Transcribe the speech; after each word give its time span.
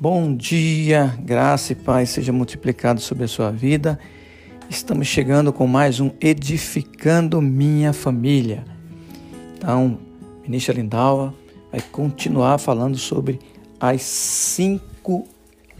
Bom 0.00 0.32
dia, 0.32 1.18
graça 1.24 1.72
e 1.72 1.74
paz 1.74 2.10
seja 2.10 2.32
multiplicado 2.32 3.00
sobre 3.00 3.24
a 3.24 3.28
sua 3.28 3.50
vida. 3.50 3.98
Estamos 4.70 5.08
chegando 5.08 5.52
com 5.52 5.66
mais 5.66 5.98
um 5.98 6.12
Edificando 6.20 7.42
Minha 7.42 7.92
Família. 7.92 8.64
Então, 9.56 9.98
ministra 10.44 10.72
Lindalva 10.72 11.34
vai 11.72 11.80
continuar 11.80 12.58
falando 12.58 12.96
sobre 12.96 13.40
as 13.80 14.02
cinco 14.02 15.26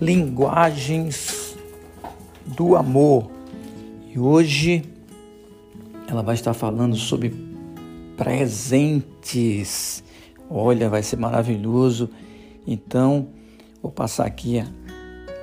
linguagens 0.00 1.56
do 2.44 2.74
amor. 2.74 3.30
E 4.12 4.18
hoje 4.18 4.82
ela 6.08 6.24
vai 6.24 6.34
estar 6.34 6.54
falando 6.54 6.96
sobre 6.96 7.32
presentes. 8.16 10.02
Olha, 10.50 10.88
vai 10.88 11.04
ser 11.04 11.18
maravilhoso. 11.18 12.10
Então, 12.66 13.28
vou 13.82 13.90
passar 13.90 14.26
aqui 14.26 14.62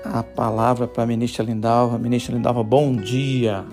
a, 0.04 0.24
palavra 0.24 0.88
para 0.88 1.04
a 1.04 1.08
ministra 1.08 1.44
Lindalva. 1.44 1.98
Ministra 1.98 2.36
Lindalva, 2.36 2.64
bom 2.64 2.96
dia. 2.96 3.66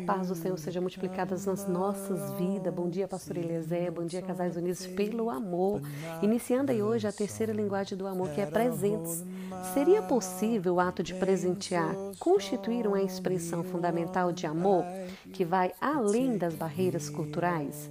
Paz 0.00 0.28
do 0.28 0.34
Senhor 0.34 0.58
seja 0.58 0.80
multiplicadas 0.80 1.46
nas 1.46 1.66
nossas 1.68 2.32
vidas. 2.34 2.72
Bom 2.72 2.88
dia, 2.88 3.06
Pastor 3.06 3.36
Eliezer. 3.36 3.92
Bom 3.92 4.04
dia, 4.04 4.22
Casais 4.22 4.56
Unidos 4.56 4.86
pelo 4.86 5.30
Amor. 5.30 5.80
Iniciando 6.22 6.72
aí 6.72 6.82
hoje 6.82 7.06
a 7.06 7.12
terceira 7.12 7.52
linguagem 7.52 7.96
do 7.96 8.06
amor, 8.06 8.30
que 8.30 8.40
é 8.40 8.46
presentes. 8.46 9.24
Seria 9.72 10.02
possível 10.02 10.74
o 10.74 10.80
ato 10.80 11.02
de 11.02 11.14
presentear 11.14 11.94
constituir 12.18 12.86
uma 12.86 13.02
expressão 13.02 13.62
fundamental 13.62 14.32
de 14.32 14.46
amor 14.46 14.84
que 15.32 15.44
vai 15.44 15.72
além 15.80 16.36
das 16.36 16.54
barreiras 16.54 17.08
culturais? 17.10 17.90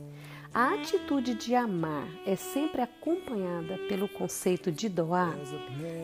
A 0.54 0.76
atitude 0.76 1.34
de 1.34 1.56
amar 1.56 2.08
é 2.28 2.36
sempre 2.36 2.80
acompanhada 2.80 3.76
pelo 3.90 4.08
conceito 4.08 4.72
de 4.72 4.88
doar. 4.88 5.36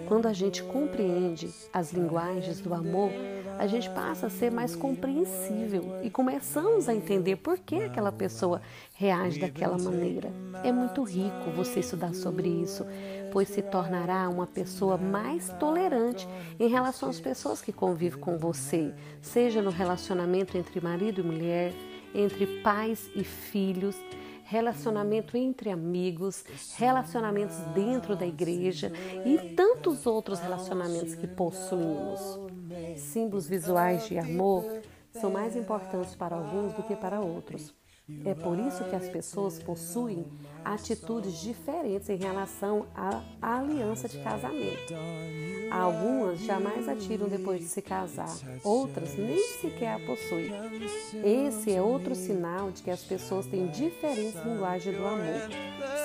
Quando 0.08 0.28
a 0.28 0.34
gente 0.34 0.64
compreende 0.64 1.54
as 1.72 1.94
linguagens 1.94 2.60
do 2.60 2.74
amor, 2.74 3.12
a 3.60 3.68
gente 3.68 3.88
passa 3.92 4.26
a 4.26 4.30
ser 4.30 4.52
mais 4.52 4.76
compreensível 4.76 6.00
e 6.02 6.10
começamos 6.10 6.90
a 6.90 6.96
entender 6.96 7.36
por 7.36 7.60
que 7.60 7.76
aquela 7.76 8.12
pessoa 8.12 8.60
reage 8.96 9.40
daquela 9.40 9.78
maneira. 9.78 10.32
É 10.64 10.72
muito 10.72 11.04
rico 11.04 11.52
você 11.56 11.82
estudar 11.82 12.16
sobre 12.16 12.50
isso, 12.50 12.88
pois 13.32 13.50
se 13.50 13.62
tornará 13.62 14.28
uma 14.30 14.48
pessoa 14.48 14.98
mais 14.98 15.50
tolerante 15.60 16.28
em 16.60 16.68
relação 16.68 17.08
às 17.08 17.20
pessoas 17.20 17.62
que 17.62 17.72
convivem 17.72 18.20
com 18.20 18.36
você, 18.36 18.96
seja 19.22 19.62
no 19.62 19.70
relacionamento 19.70 20.58
entre 20.58 20.82
marido 20.82 21.22
e 21.22 21.24
mulher, 21.24 21.72
entre 22.16 22.48
pais 22.64 23.08
e 23.16 23.24
filhos 23.24 23.96
relacionamento 24.50 25.38
entre 25.38 25.70
amigos, 25.70 26.44
relacionamentos 26.76 27.56
dentro 27.76 28.16
da 28.16 28.26
igreja 28.26 28.92
e 29.24 29.54
tantos 29.56 30.08
outros 30.08 30.40
relacionamentos 30.40 31.14
que 31.14 31.28
possuímos. 31.28 32.40
Símbolos 32.98 33.48
visuais 33.48 34.08
de 34.08 34.18
amor 34.18 34.66
são 35.12 35.30
mais 35.30 35.56
importantes 35.56 36.16
para 36.16 36.36
alguns 36.36 36.74
do 36.74 36.82
que 36.82 36.96
para 36.96 37.20
outros. 37.22 37.79
É 38.26 38.34
por 38.34 38.58
isso 38.60 38.84
que 38.84 38.96
as 38.96 39.08
pessoas 39.08 39.62
possuem 39.62 40.26
atitudes 40.64 41.42
diferentes 41.42 42.10
em 42.10 42.18
relação 42.18 42.86
à 42.96 43.22
aliança 43.42 44.08
de 44.08 44.18
casamento. 44.20 44.94
Algumas 45.72 46.40
jamais 46.40 46.88
atiram 46.90 47.28
depois 47.28 47.60
de 47.60 47.68
se 47.68 47.82
casar, 47.82 48.36
outras 48.64 49.16
nem 49.16 49.38
sequer 49.62 49.96
a 49.96 50.00
possuem. 50.00 50.52
Esse 51.24 51.74
é 51.74 51.82
outro 51.82 52.14
sinal 52.16 52.72
de 52.72 52.82
que 52.82 52.92
as 52.92 53.04
pessoas 53.04 53.46
têm 53.46 53.68
diferentes 53.68 54.44
linguagens 54.44 54.98
do 54.98 55.06
amor. 55.06 55.50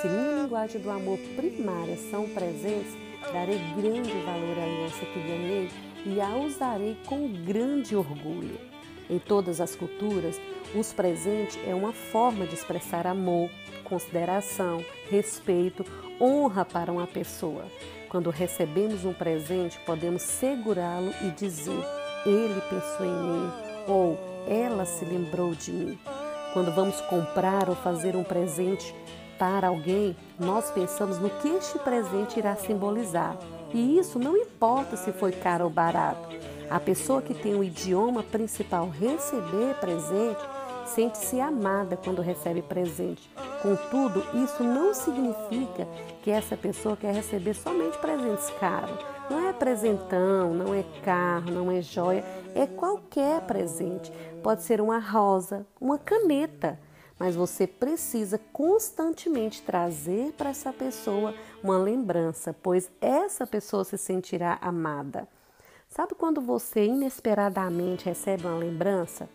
Se 0.01 0.07
minha 0.07 0.43
linguagem 0.43 0.81
do 0.81 0.89
amor 0.89 1.17
primária 1.35 1.97
são 2.11 2.29
presentes, 2.29 2.93
darei 3.33 3.59
grande 3.75 4.11
valor 4.23 4.57
à 4.59 4.63
aliança 4.63 5.05
que 5.05 5.19
ganhei 5.19 5.69
e 6.05 6.21
a 6.21 6.37
usarei 6.37 6.95
com 7.07 7.27
grande 7.43 7.95
orgulho. 7.95 8.74
Em 9.09 9.19
todas 9.19 9.61
as 9.61 9.75
culturas, 9.75 10.39
os 10.73 10.91
presentes 10.91 11.57
é 11.67 11.75
uma 11.75 11.93
forma 11.93 12.45
de 12.45 12.55
expressar 12.55 13.05
amor, 13.05 13.49
consideração, 13.83 14.83
respeito, 15.09 15.85
honra 16.19 16.65
para 16.65 16.91
uma 16.91 17.05
pessoa. 17.05 17.65
Quando 18.09 18.29
recebemos 18.29 19.05
um 19.05 19.13
presente, 19.13 19.79
podemos 19.85 20.21
segurá-lo 20.21 21.13
e 21.21 21.29
dizer: 21.31 21.83
Ele 22.25 22.61
pensou 22.69 23.05
em 23.05 23.23
mim 23.23 23.51
ou 23.87 24.17
ela 24.47 24.85
se 24.85 25.05
lembrou 25.05 25.53
de 25.53 25.71
mim. 25.71 25.99
Quando 26.53 26.73
vamos 26.73 26.99
comprar 27.01 27.69
ou 27.69 27.75
fazer 27.75 28.15
um 28.15 28.23
presente 28.23 28.95
para 29.37 29.67
alguém, 29.67 30.15
nós 30.39 30.71
pensamos 30.71 31.19
no 31.19 31.29
que 31.29 31.49
este 31.49 31.77
presente 31.79 32.39
irá 32.39 32.55
simbolizar. 32.55 33.37
E 33.73 33.99
isso 33.99 34.17
não 34.17 34.37
importa 34.37 34.95
se 34.95 35.11
foi 35.11 35.31
caro 35.33 35.65
ou 35.65 35.69
barato. 35.69 36.29
A 36.69 36.79
pessoa 36.79 37.21
que 37.21 37.33
tem 37.33 37.55
o 37.55 37.63
idioma 37.63 38.23
principal 38.23 38.89
receber 38.89 39.75
presente 39.79 40.41
sente-se 40.85 41.39
amada 41.39 41.97
quando 41.97 42.21
recebe 42.21 42.61
presente. 42.61 43.29
Contudo, 43.61 44.23
isso 44.43 44.63
não 44.63 44.93
significa 44.93 45.87
que 46.21 46.31
essa 46.31 46.55
pessoa 46.55 46.95
quer 46.95 47.13
receber 47.13 47.53
somente 47.53 47.97
presentes 47.97 48.49
caros. 48.59 48.97
Não 49.29 49.47
é 49.47 49.53
presentão, 49.53 50.53
não 50.53 50.73
é 50.73 50.83
carro, 51.03 51.51
não 51.51 51.71
é 51.71 51.81
joia, 51.81 52.23
é 52.53 52.67
qualquer 52.67 53.41
presente. 53.41 54.11
Pode 54.43 54.63
ser 54.63 54.79
uma 54.79 54.99
rosa, 54.99 55.65
uma 55.81 55.97
caneta, 55.97 56.79
mas 57.17 57.35
você 57.35 57.65
precisa 57.65 58.39
constantemente 58.51 59.61
trazer 59.61 60.33
para 60.33 60.49
essa 60.49 60.71
pessoa 60.71 61.33
uma 61.63 61.77
lembrança, 61.77 62.55
pois 62.61 62.91
essa 63.01 63.47
pessoa 63.47 63.83
se 63.83 63.97
sentirá 63.97 64.57
amada. 64.61 65.27
Sabe 65.95 66.13
quando 66.13 66.41
você 66.41 66.87
inesperadamente 66.87 68.03
recebe 68.03 68.45
uma 68.45 68.57
lembrança? 68.57 69.29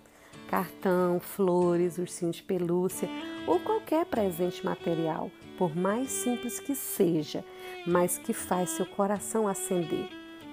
Cartão, 0.46 1.18
flores, 1.18 1.96
ursinho 1.96 2.32
de 2.32 2.42
pelúcia 2.42 3.08
ou 3.46 3.58
qualquer 3.60 4.04
presente 4.04 4.62
material, 4.62 5.30
por 5.56 5.74
mais 5.74 6.10
simples 6.10 6.60
que 6.60 6.74
seja, 6.74 7.42
mas 7.86 8.18
que 8.18 8.34
faz 8.34 8.68
seu 8.68 8.84
coração 8.84 9.48
acender. 9.48 10.06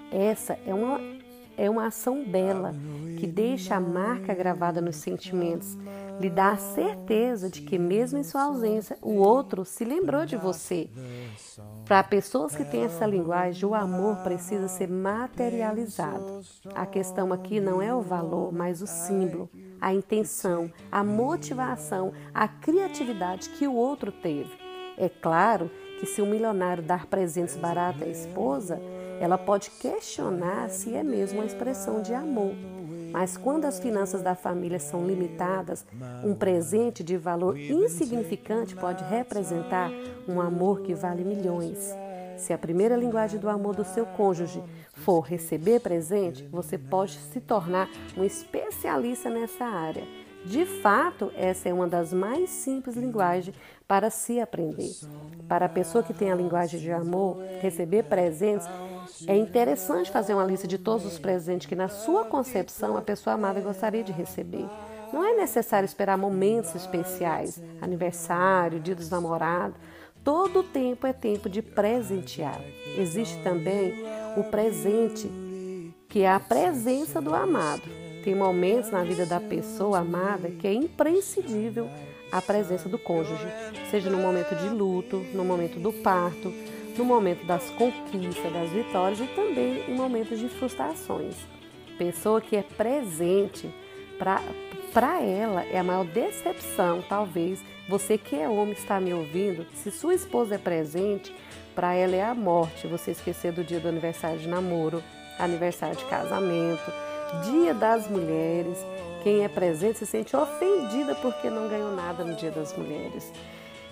Essa 0.10 0.58
é 0.66 0.74
uma, 0.74 0.98
é 1.58 1.70
uma 1.70 1.88
ação 1.88 2.24
bela 2.24 2.74
que 3.18 3.26
deixa 3.26 3.76
a 3.76 3.80
marca 3.80 4.34
gravada 4.34 4.80
nos 4.80 4.98
sentimentos, 4.98 5.76
lhe 6.20 6.30
dá 6.30 6.52
a 6.52 6.58
certeza 6.58 7.50
de 7.50 7.62
que, 7.62 7.78
mesmo 7.78 8.20
em 8.20 8.24
sua 8.24 8.44
ausência, 8.44 8.98
o 9.02 9.16
outro 9.16 9.66
se 9.66 9.84
lembrou 9.84 10.26
de 10.26 10.38
você. 10.38 10.90
Para 11.86 12.04
pessoas 12.04 12.56
que 12.56 12.64
têm 12.64 12.84
essa 12.84 13.06
linguagem, 13.06 13.68
o 13.68 13.76
amor 13.76 14.18
precisa 14.18 14.68
ser 14.68 14.88
materializado. 14.88 16.42
A 16.76 16.86
questão 16.86 17.34
aqui 17.34 17.60
não 17.60 17.82
é 17.82 17.94
o 17.94 18.02
valor, 18.02 18.54
mas 18.54 18.82
o 18.82 18.88
símbolo, 18.88 19.50
a 19.82 19.94
intenção, 19.94 20.72
a 20.92 21.04
motivação, 21.04 22.14
a 22.34 22.48
criatividade 22.48 23.50
que 23.50 23.68
o 23.68 23.74
outro 23.74 24.12
teve. 24.12 24.52
É 24.98 25.10
claro 25.10 25.70
que 26.00 26.06
se 26.06 26.22
um 26.22 26.30
milionário 26.30 26.84
dar 26.84 27.06
presentes 27.08 27.56
baratos 27.56 28.04
à 28.04 28.08
esposa, 28.08 28.80
ela 29.20 29.38
pode 29.38 29.72
questionar 29.72 30.70
se 30.70 30.96
é 30.96 31.04
mesmo 31.04 31.40
uma 31.40 31.46
expressão 31.46 32.02
de 32.02 32.14
amor. 32.14 32.54
Mas 33.12 33.38
quando 33.38 33.66
as 33.66 33.80
finanças 33.80 34.22
da 34.22 34.36
família 34.36 34.80
são 34.80 35.06
limitadas, 35.06 35.86
um 36.24 36.36
presente 36.36 37.04
de 37.04 37.18
valor 37.18 37.58
insignificante 37.58 38.76
pode 38.76 39.04
representar 39.04 39.90
um 40.28 40.42
amor 40.42 40.82
que 40.82 40.94
vale 40.94 41.24
milhões. 41.24 41.96
Se 42.38 42.54
a 42.54 42.58
primeira 42.58 42.96
linguagem 42.96 43.40
do 43.40 43.50
amor 43.50 43.76
do 43.76 43.84
seu 43.84 44.06
cônjuge 44.06 44.64
for 44.94 45.22
receber 45.22 45.80
presente, 45.80 46.48
você 46.52 46.78
pode 46.78 47.14
se 47.14 47.40
tornar 47.40 47.90
um 48.16 48.24
especialista 48.24 49.30
nessa 49.30 49.66
área. 49.66 50.27
De 50.48 50.66
fato, 50.66 51.30
essa 51.36 51.68
é 51.68 51.74
uma 51.74 51.88
das 51.88 52.14
mais 52.14 52.50
simples 52.50 52.96
linguagens 52.96 53.54
para 53.86 54.10
se 54.10 54.40
aprender. 54.40 54.92
Para 55.46 55.66
a 55.66 55.70
pessoa 55.70 56.02
que 56.02 56.14
tem 56.14 56.32
a 56.32 56.36
linguagem 56.36 56.80
de 56.80 56.90
amor, 56.90 57.38
receber 57.60 58.04
presentes 58.04 58.66
é 59.28 59.36
interessante 59.36 60.10
fazer 60.10 60.34
uma 60.34 60.46
lista 60.46 60.66
de 60.66 60.78
todos 60.78 61.06
os 61.06 61.20
presentes 61.20 61.68
que, 61.68 61.76
na 61.76 61.90
sua 61.90 62.24
concepção, 62.24 62.96
a 62.96 63.02
pessoa 63.02 63.34
amada 63.34 63.60
gostaria 63.60 64.04
de 64.04 64.14
receber. 64.14 64.66
Não 65.12 65.24
é 65.24 65.36
necessário 65.36 65.86
esperar 65.86 66.18
momentos 66.18 66.74
especiais, 66.76 67.62
aniversário, 67.82 68.80
dia 68.80 68.96
dos 68.96 69.10
namorados. 69.10 69.78
Todo 70.24 70.64
tempo 70.64 71.06
é 71.06 71.12
tempo 71.12 71.50
de 71.50 71.62
presentear. 71.62 72.62
Existe 72.98 73.42
também 73.44 73.94
o 74.38 74.46
presente, 74.46 75.30
que 76.08 76.22
é 76.22 76.32
a 76.32 76.40
presença 76.40 77.22
do 77.22 77.36
amado. 77.36 78.07
Tem 78.28 78.36
momentos 78.36 78.92
na 78.92 79.06
vida 79.06 79.26
da 79.26 79.40
pessoa 79.40 80.00
amada 80.00 80.50
que 80.50 80.68
é 80.68 80.74
imprescindível 80.74 81.90
a 82.30 82.42
presença 82.42 82.90
do 82.90 83.00
cônjuge, 83.00 83.48
seja 83.90 84.10
no 84.10 84.18
momento 84.18 84.54
de 84.54 84.68
luto, 84.68 85.26
no 85.34 85.46
momento 85.46 85.80
do 85.80 85.94
parto, 85.94 86.54
no 86.98 87.06
momento 87.06 87.46
das 87.46 87.70
conquistas, 87.70 88.52
das 88.52 88.70
vitórias 88.72 89.22
e 89.22 89.28
também 89.28 89.82
em 89.88 89.96
momentos 89.96 90.38
de 90.38 90.50
frustrações. 90.50 91.36
Pessoa 91.98 92.42
que 92.42 92.58
é 92.58 92.64
presente 92.64 93.74
para 94.20 95.22
ela 95.22 95.64
é 95.64 95.80
a 95.80 95.84
maior 95.86 96.04
decepção, 96.04 97.02
talvez 97.08 97.64
você 97.88 98.18
que 98.18 98.36
é 98.36 98.50
homem 98.50 98.74
está 98.74 99.00
me 99.00 99.14
ouvindo, 99.14 99.66
se 99.74 99.90
sua 99.90 100.14
esposa 100.14 100.56
é 100.56 100.58
presente, 100.58 101.34
para 101.74 101.96
ela 101.96 102.14
é 102.18 102.26
a 102.26 102.36
morte. 102.36 102.88
Você 102.88 103.12
esquecer 103.12 103.54
do 103.54 103.64
dia 103.64 103.80
do 103.80 103.88
aniversário 103.88 104.38
de 104.38 104.50
namoro, 104.50 105.02
aniversário 105.40 105.96
de 105.96 106.04
casamento, 106.04 107.07
dia 107.44 107.74
das 107.74 108.08
mulheres. 108.08 108.78
Quem 109.24 109.44
é 109.44 109.48
presente 109.48 110.00
se 110.00 110.06
sente 110.06 110.36
ofendida 110.36 111.16
porque 111.16 111.50
não 111.50 111.68
ganhou 111.68 111.96
nada 111.96 112.24
no 112.24 112.36
dia 112.36 112.52
das 112.52 112.76
mulheres. 112.78 113.32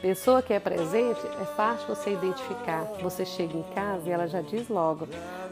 Pessoa 0.01 0.41
que 0.41 0.53
é 0.53 0.59
presente, 0.59 1.19
é 1.41 1.45
fácil 1.55 1.87
você 1.87 2.11
identificar. 2.11 2.83
Você 3.01 3.25
chega 3.25 3.57
em 3.57 3.63
casa 3.73 4.07
e 4.07 4.11
ela 4.11 4.27
já 4.27 4.39
diz 4.39 4.69
logo: 4.69 5.07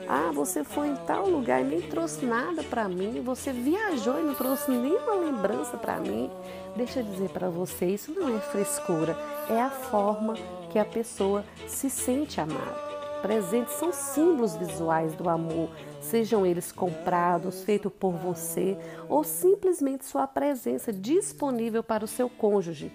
Ah, 0.08 0.32
você 0.32 0.64
foi 0.64 0.90
em 0.90 0.96
tal 1.08 1.28
lugar 1.28 1.62
e 1.62 1.64
nem 1.64 1.82
trouxe 1.82 2.26
nada 2.26 2.62
para 2.64 2.88
mim. 2.88 3.22
Você 3.26 3.52
viajou 3.52 4.20
e 4.20 4.24
não 4.24 4.36
trouxe 4.36 4.70
nenhuma 4.70 5.16
lembrança 5.16 5.76
para 5.76 5.98
mim. 5.98 6.30
Deixa 6.76 7.00
eu 7.00 7.04
dizer 7.04 7.30
para 7.30 7.50
você: 7.50 7.88
isso 7.88 8.12
não 8.12 8.38
é 8.38 8.40
frescura, 8.40 9.18
é 9.50 9.60
a 9.60 9.72
forma 9.72 10.36
que 10.72 10.78
a 10.78 10.86
pessoa 10.86 11.44
se 11.68 11.90
sente 11.90 12.40
amada. 12.40 12.93
Presentes 13.24 13.74
são 13.74 13.92
símbolos 13.92 14.56
visuais 14.56 15.16
do 15.16 15.28
amor, 15.28 15.72
sejam 16.00 16.46
eles 16.46 16.72
comprados, 16.72 17.64
feitos 17.64 17.92
por 17.92 18.12
você 18.12 18.78
ou 19.10 19.24
simplesmente 19.24 20.06
sua 20.06 20.28
presença 20.28 20.94
disponível 20.94 21.82
para 21.82 22.06
o 22.06 22.08
seu 22.08 22.30
cônjuge 22.30 22.92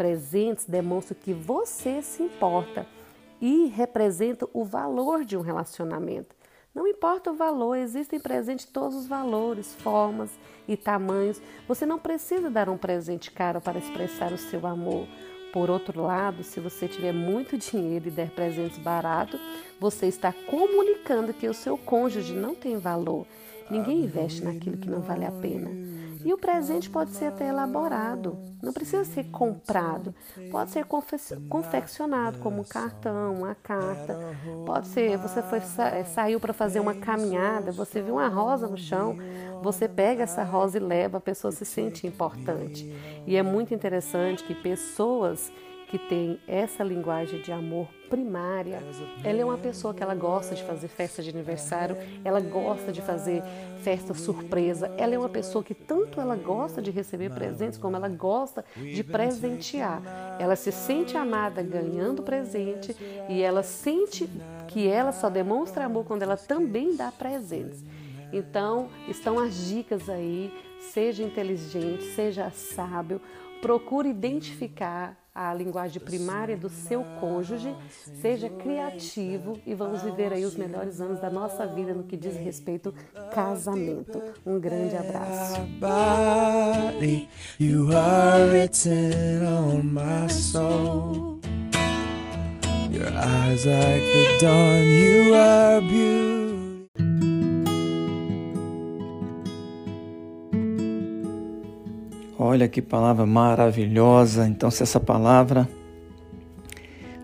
presentes 0.00 0.64
demonstram 0.64 1.18
que 1.20 1.34
você 1.34 2.00
se 2.00 2.22
importa 2.22 2.86
e 3.38 3.66
representa 3.66 4.48
o 4.50 4.64
valor 4.64 5.26
de 5.26 5.36
um 5.36 5.42
relacionamento. 5.42 6.34
Não 6.74 6.86
importa 6.86 7.30
o 7.30 7.36
valor, 7.36 7.74
existem 7.74 8.18
presentes 8.18 8.64
todos 8.64 8.96
os 8.96 9.06
valores, 9.06 9.74
formas 9.74 10.30
e 10.66 10.74
tamanhos. 10.74 11.42
Você 11.68 11.84
não 11.84 11.98
precisa 11.98 12.48
dar 12.48 12.70
um 12.70 12.78
presente 12.78 13.30
caro 13.30 13.60
para 13.60 13.78
expressar 13.78 14.32
o 14.32 14.38
seu 14.38 14.66
amor. 14.66 15.06
Por 15.52 15.68
outro 15.68 16.02
lado, 16.02 16.44
se 16.44 16.60
você 16.60 16.86
tiver 16.86 17.12
muito 17.12 17.58
dinheiro 17.58 18.06
e 18.06 18.10
der 18.10 18.30
presentes 18.30 18.78
baratos, 18.78 19.40
você 19.80 20.06
está 20.06 20.32
comunicando 20.32 21.34
que 21.34 21.48
o 21.48 21.54
seu 21.54 21.76
cônjuge 21.76 22.34
não 22.34 22.54
tem 22.54 22.78
valor. 22.78 23.26
Ninguém 23.68 24.04
investe 24.04 24.44
naquilo 24.44 24.76
que 24.76 24.88
não 24.88 25.00
vale 25.00 25.24
a 25.24 25.32
pena. 25.32 25.70
E 26.24 26.32
o 26.32 26.38
presente 26.38 26.90
pode 26.90 27.10
ser 27.10 27.26
até 27.26 27.48
elaborado, 27.48 28.36
não 28.62 28.72
precisa 28.72 29.04
ser 29.04 29.24
comprado, 29.30 30.14
pode 30.50 30.70
ser 30.70 30.84
confeccionado 31.48 32.38
como 32.38 32.60
um 32.60 32.64
cartão, 32.64 33.34
uma 33.34 33.54
carta. 33.54 34.18
Pode 34.66 34.88
ser, 34.88 35.16
você 35.16 35.42
foi 35.42 35.58
eh, 35.58 36.04
saiu 36.04 36.38
para 36.38 36.52
fazer 36.52 36.80
uma 36.80 36.94
caminhada, 36.94 37.72
você 37.72 38.02
viu 38.02 38.14
uma 38.14 38.28
rosa 38.28 38.68
no 38.68 38.76
chão, 38.76 39.16
você 39.62 39.88
pega 39.88 40.24
essa 40.24 40.42
rosa 40.42 40.78
e 40.78 40.80
leva, 40.80 41.18
a 41.18 41.20
pessoa 41.20 41.50
se 41.52 41.64
sente 41.64 42.06
importante. 42.06 42.84
E 43.26 43.36
é 43.36 43.42
muito 43.42 43.72
interessante 43.74 44.44
que 44.44 44.54
pessoas 44.54 45.50
que 45.90 45.98
tem 45.98 46.38
essa 46.46 46.84
linguagem 46.84 47.42
de 47.42 47.50
amor 47.50 47.88
primária. 48.08 48.80
Ela 49.24 49.40
é 49.40 49.44
uma 49.44 49.58
pessoa 49.58 49.92
que 49.92 50.00
ela 50.00 50.14
gosta 50.14 50.54
de 50.54 50.62
fazer 50.62 50.86
festa 50.86 51.20
de 51.20 51.30
aniversário, 51.30 51.96
ela 52.24 52.38
gosta 52.40 52.92
de 52.92 53.02
fazer 53.02 53.42
festa 53.82 54.14
surpresa. 54.14 54.88
Ela 54.96 55.16
é 55.16 55.18
uma 55.18 55.28
pessoa 55.28 55.64
que 55.64 55.74
tanto 55.74 56.20
ela 56.20 56.36
gosta 56.36 56.80
de 56.80 56.92
receber 56.92 57.30
presentes 57.30 57.76
como 57.76 57.96
ela 57.96 58.08
gosta 58.08 58.64
de 58.76 59.02
presentear. 59.02 60.00
Ela 60.38 60.54
se 60.54 60.70
sente 60.70 61.16
amada 61.16 61.60
ganhando 61.60 62.22
presente 62.22 62.96
e 63.28 63.42
ela 63.42 63.64
sente 63.64 64.30
que 64.68 64.86
ela 64.86 65.10
só 65.10 65.28
demonstra 65.28 65.86
amor 65.86 66.04
quando 66.04 66.22
ela 66.22 66.36
também 66.36 66.94
dá 66.94 67.10
presentes. 67.10 67.84
Então, 68.32 68.88
estão 69.08 69.40
as 69.40 69.66
dicas 69.66 70.08
aí. 70.08 70.52
Seja 70.92 71.24
inteligente, 71.24 72.04
seja 72.14 72.48
sábio, 72.50 73.20
procure 73.60 74.08
identificar 74.08 75.19
a 75.34 75.54
linguagem 75.54 76.00
primária 76.00 76.56
do 76.56 76.68
seu 76.68 77.04
cônjuge, 77.20 77.74
seja 78.20 78.48
criativo 78.48 79.58
e 79.64 79.74
vamos 79.74 80.02
viver 80.02 80.32
aí 80.32 80.44
os 80.44 80.56
melhores 80.56 81.00
anos 81.00 81.20
da 81.20 81.30
nossa 81.30 81.66
vida 81.66 81.94
no 81.94 82.04
que 82.04 82.16
diz 82.16 82.36
respeito 82.36 82.94
casamento. 83.32 84.20
Um 84.44 84.58
grande 84.58 84.96
abraço. 84.96 85.60
Your 92.92 93.06
eyes 93.06 93.64
like 93.64 94.02
the 94.02 94.38
dawn, 94.40 94.84
you 94.84 95.34
are 95.34 95.80
beautiful. 95.80 96.49
Olha 102.50 102.66
que 102.66 102.82
palavra 102.82 103.24
maravilhosa. 103.24 104.44
Então, 104.44 104.72
se 104.72 104.82
essa 104.82 104.98
palavra 104.98 105.68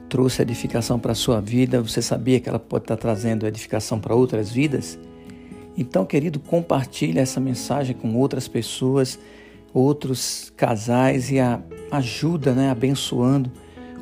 trouxe 0.09 0.41
edificação 0.41 1.01
para 1.01 1.11
a 1.11 1.15
sua 1.17 1.41
vida, 1.41 1.83
você 1.83 2.01
sabia 2.01 2.39
que 2.39 2.49
ela 2.49 2.61
pode 2.61 2.85
estar 2.85 2.97
trazendo 2.97 3.45
edificação 3.45 3.99
para 3.99 4.15
outras 4.15 4.53
vidas? 4.53 4.97
Então, 5.77 6.07
querido, 6.07 6.39
compartilhe 6.39 7.19
essa 7.19 7.41
mensagem 7.41 7.97
com 7.97 8.15
outras 8.15 8.47
pessoas, 8.47 9.19
outros 9.75 10.53
casais 10.57 11.29
e 11.33 11.41
a, 11.41 11.61
ajuda, 11.91 12.53
né, 12.53 12.71
abençoando 12.71 13.51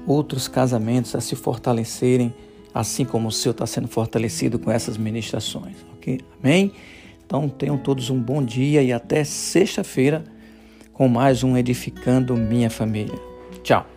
outros 0.06 0.47
casamentos 0.47 1.15
a 1.15 1.23
se 1.23 1.35
fortalecerem, 1.35 2.35
assim 2.75 3.06
como 3.06 3.29
o 3.29 3.32
seu 3.32 3.53
está 3.53 3.67
sendo 3.67 3.88
fortalecido 3.88 4.59
com 4.59 4.71
essas 4.71 4.99
ministrações, 4.99 5.76
ok? 5.94 6.21
Amém? 6.38 6.71
Então, 7.25 7.49
tenham 7.49 7.79
todos 7.79 8.11
um 8.11 8.21
bom 8.21 8.44
dia 8.44 8.82
e 8.82 8.93
até 8.93 9.25
sexta-feira 9.25 10.33
com 10.94 11.08
mais 11.08 11.43
um 11.44 11.56
Edificando 11.56 12.37
Minha 12.37 12.70
Família. 12.70 13.19
Tchau! 13.62 13.94